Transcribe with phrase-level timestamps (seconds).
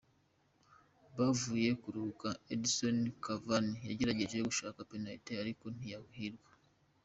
[1.17, 6.51] Bavuye kuruhuka, Edinson Cavani yagerageje gushaka penaliti ariko ntiyahirwa.